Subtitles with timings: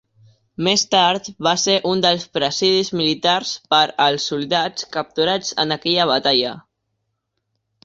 [0.67, 6.59] Més tard va ser un dels presidis militars per als soldats capturats en aquella batalla.